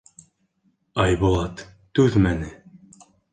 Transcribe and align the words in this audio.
Айбулат 1.03 1.61
түҙмәне. 2.01 2.51